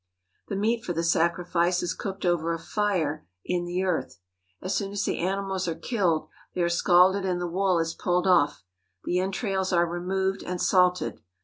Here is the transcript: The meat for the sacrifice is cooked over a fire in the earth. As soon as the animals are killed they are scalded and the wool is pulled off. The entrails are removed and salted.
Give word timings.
The 0.47 0.55
meat 0.55 0.83
for 0.83 0.93
the 0.93 1.03
sacrifice 1.03 1.83
is 1.83 1.93
cooked 1.93 2.25
over 2.25 2.51
a 2.55 2.57
fire 2.57 3.27
in 3.45 3.65
the 3.65 3.83
earth. 3.83 4.17
As 4.59 4.73
soon 4.73 4.91
as 4.93 5.05
the 5.05 5.19
animals 5.19 5.67
are 5.67 5.75
killed 5.75 6.27
they 6.55 6.63
are 6.63 6.69
scalded 6.69 7.23
and 7.23 7.39
the 7.39 7.45
wool 7.47 7.77
is 7.77 7.93
pulled 7.93 8.25
off. 8.25 8.63
The 9.03 9.19
entrails 9.19 9.71
are 9.71 9.85
removed 9.85 10.41
and 10.41 10.59
salted. 10.59 11.21